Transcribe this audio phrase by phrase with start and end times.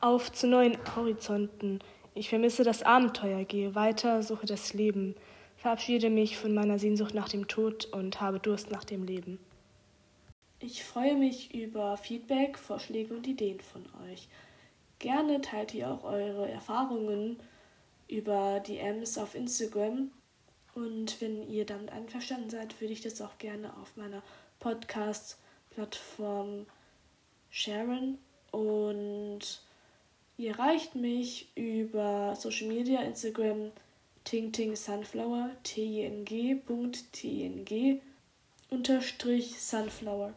[0.00, 1.80] Auf zu neuen Horizonten.
[2.14, 5.16] Ich vermisse das Abenteuer, gehe weiter, suche das Leben,
[5.56, 9.40] verabschiede mich von meiner Sehnsucht nach dem Tod und habe Durst nach dem Leben.
[10.60, 14.28] Ich freue mich über Feedback, Vorschläge und Ideen von euch.
[15.00, 17.40] Gerne teilt ihr auch eure Erfahrungen
[18.06, 20.12] über DMs auf Instagram.
[20.74, 24.22] Und wenn ihr damit einverstanden seid, würde ich das auch gerne auf meiner
[24.60, 26.66] Podcast-Plattform
[27.50, 28.18] sharen.
[28.52, 29.60] Und
[30.38, 33.72] ihr erreicht mich über Social Media, Instagram,
[34.24, 36.62] tingting sunflower, t i n g,
[37.12, 38.00] .ting,
[38.70, 40.32] unterstrich sunflower.